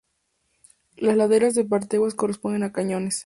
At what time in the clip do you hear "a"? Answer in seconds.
2.63-2.71